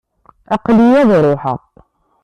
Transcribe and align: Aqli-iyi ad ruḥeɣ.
Aqli-iyi 0.55 0.97
ad 1.01 1.09
ruḥeɣ. 1.23 1.59